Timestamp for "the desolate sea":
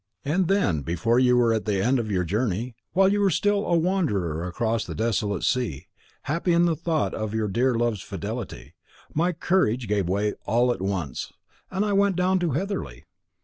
4.83-5.89